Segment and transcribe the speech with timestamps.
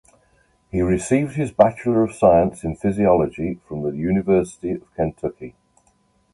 [0.71, 5.53] He received his Bachelor of Science in psychology from the University of Kentucky.